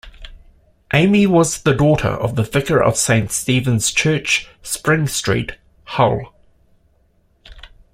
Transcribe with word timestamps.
Amy 0.95 1.27
was 1.27 1.61
the 1.61 1.75
daughter 1.75 2.07
of 2.09 2.35
the 2.35 2.41
vicar 2.41 2.81
of 2.81 2.97
Saint 2.97 3.31
Stephen's 3.31 3.91
Church, 3.91 4.49
Spring 4.63 5.05
Street, 5.05 5.51
Hull. 5.83 6.33